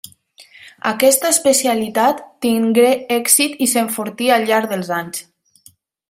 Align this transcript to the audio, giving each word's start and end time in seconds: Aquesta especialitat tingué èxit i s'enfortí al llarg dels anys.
Aquesta 0.91 1.29
especialitat 1.35 2.23
tingué 2.45 2.87
èxit 3.21 3.61
i 3.67 3.71
s'enfortí 3.75 4.31
al 4.39 4.49
llarg 4.53 4.73
dels 4.73 4.91
anys. 5.03 5.21